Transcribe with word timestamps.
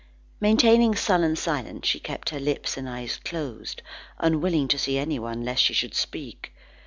Maintaining 0.39 0.95
sullen 0.95 1.35
silence, 1.35 1.87
she 1.87 1.99
kept 1.99 2.31
her 2.31 2.39
lips 2.39 2.75
and 2.75 2.89
eyes 2.89 3.17
closed, 3.23 3.83
unwilling 4.17 4.67
to 4.67 4.79
see 4.79 4.97
anyone 4.97 5.45
lest 5.45 5.61
she 5.61 5.75
should 5.75 5.93
speak. 5.93 6.51